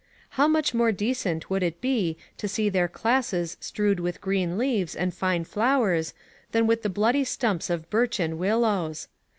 How 0.29 0.47
much 0.47 0.73
more 0.73 0.91
decent 0.91 1.51
would 1.51 1.61
it 1.61 1.79
be 1.79 2.17
to 2.39 2.47
see 2.47 2.69
their 2.69 2.87
classes 2.87 3.55
strewed 3.59 3.99
with 3.99 4.19
green 4.19 4.57
leaves 4.57 4.95
and 4.95 5.13
fine 5.13 5.43
flowers, 5.43 6.15
than 6.53 6.65
with 6.65 6.81
the 6.81 6.89
bloody 6.89 7.23
stumps 7.23 7.69
of 7.69 7.87
birch 7.91 8.19
and 8.19 8.39
willows? 8.39 9.07